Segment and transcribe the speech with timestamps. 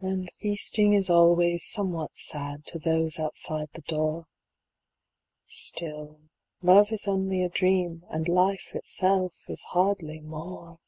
[0.00, 4.26] And feasting is always somewhat sad To those outside the door—
[5.46, 6.20] Still;
[6.60, 10.80] Love is only a dream, and Life Itself is hardly more